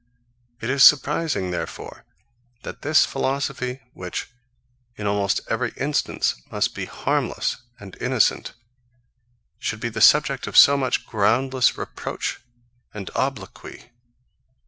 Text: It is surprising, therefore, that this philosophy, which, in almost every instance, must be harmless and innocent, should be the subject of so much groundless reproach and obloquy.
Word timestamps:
It 0.61 0.71
is 0.71 0.83
surprising, 0.83 1.51
therefore, 1.51 2.05
that 2.63 2.81
this 2.81 3.05
philosophy, 3.05 3.81
which, 3.93 4.31
in 4.95 5.05
almost 5.05 5.41
every 5.47 5.73
instance, 5.77 6.41
must 6.49 6.73
be 6.73 6.85
harmless 6.85 7.57
and 7.79 7.95
innocent, 8.01 8.53
should 9.59 9.79
be 9.79 9.89
the 9.89 10.01
subject 10.01 10.47
of 10.47 10.57
so 10.57 10.75
much 10.75 11.05
groundless 11.05 11.77
reproach 11.77 12.41
and 12.95 13.11
obloquy. 13.13 13.91